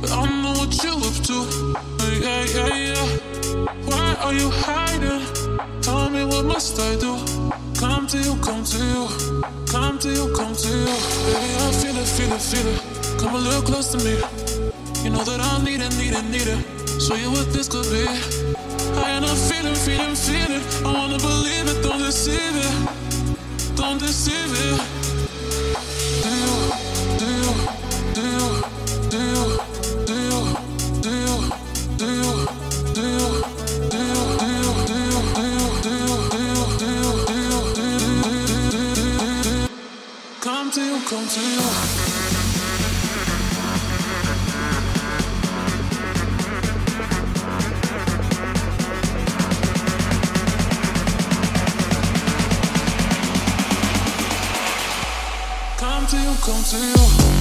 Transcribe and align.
but 0.00 0.10
I 0.12 0.42
know 0.42 0.52
what 0.58 0.72
you 0.82 0.92
up 1.08 1.16
to. 1.28 1.36
Yeah, 2.20 2.44
yeah, 2.44 2.74
yeah. 2.74 3.06
Why 3.86 4.16
are 4.24 4.32
you 4.32 4.50
hiding? 4.50 5.22
Tell 5.82 6.10
me 6.10 6.24
what 6.24 6.44
must 6.44 6.78
I 6.80 6.96
do? 6.96 7.16
Come 7.78 8.06
to 8.08 8.18
you, 8.18 8.34
come 8.40 8.64
to 8.64 8.78
you, 8.78 9.08
come 9.66 9.98
to 9.98 10.08
you, 10.08 10.32
come 10.34 10.54
to 10.54 10.68
you. 10.68 10.86
Baby, 11.26 11.50
I 11.60 11.72
feel 11.80 11.96
it, 11.96 12.08
feel 12.08 12.32
it, 12.32 12.42
feel 12.42 12.66
it. 12.66 13.20
Come 13.20 13.34
a 13.34 13.38
little 13.38 13.62
close 13.62 13.92
to 13.92 13.98
me. 13.98 14.16
You 15.04 15.10
know 15.10 15.24
that 15.24 15.40
I 15.40 15.62
need 15.62 15.80
it, 15.80 15.96
need 15.98 16.14
it, 16.14 16.24
need 16.24 16.48
it. 16.48 16.60
Show 17.00 17.14
you 17.14 17.30
what 17.30 17.52
this 17.52 17.68
could 17.68 17.86
be. 17.92 18.06
I 18.98 19.10
am 19.10 19.22
not 19.22 19.36
feeling, 19.36 19.74
feeling, 19.74 20.16
feeling. 20.16 20.62
I 20.84 20.92
wanna 20.92 21.18
believe 21.18 21.68
it, 21.68 21.82
don't 21.82 21.98
deceive 21.98 22.56
it, 22.56 23.76
don't 23.76 23.98
deceive 23.98 24.34
it. 24.34 24.45
To 40.76 40.84
you, 40.84 41.00
come 41.08 41.26
to 41.26 41.40
you. 41.40 41.60
Come 55.78 56.06
to 56.08 56.16
you, 56.18 56.34
come 56.42 56.62
to 56.62 56.76
you. 56.76 57.35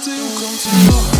come 0.00 0.16
to, 0.16 0.20
come 0.40 1.12
to. 1.12 1.17